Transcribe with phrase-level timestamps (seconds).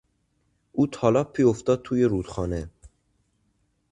[0.71, 2.69] او تالاپی افتاد توی رودخانه.